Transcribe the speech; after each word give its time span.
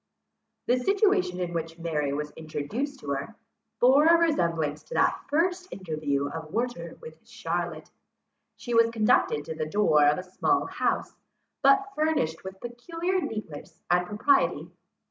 The 0.65 0.79
situation 0.79 1.39
in 1.39 1.53
which 1.53 1.77
Mary 1.77 2.11
was 2.11 2.31
introduced 2.31 3.01
to 3.01 3.09
her, 3.11 3.35
bore 3.79 4.07
a 4.07 4.17
resemblance 4.17 4.81
to 4.85 4.95
the 4.95 5.13
first 5.29 5.67
interview 5.71 6.27
of 6.27 6.51
Werter 6.51 6.97
with 7.03 7.27
Charlotte. 7.29 7.91
She 8.57 8.73
was 8.73 8.89
conducted 8.89 9.45
to 9.45 9.53
the 9.53 9.67
door 9.69 10.07
of 10.07 10.17
a 10.17 10.23
small 10.23 10.65
house, 10.65 11.13
but 11.61 11.91
furnished 11.95 12.43
with 12.43 12.59
peculiar 12.61 13.21
neatness 13.21 13.79
and 13.91 14.07
propriety. 14.07 14.71